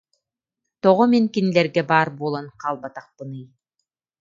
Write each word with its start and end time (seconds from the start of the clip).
тоҕо 0.83 1.03
мин 1.11 1.25
кинилэргэ 1.33 1.83
баар 1.89 2.09
буолан 2.17 2.47
хаалбатахпыный 2.59 3.45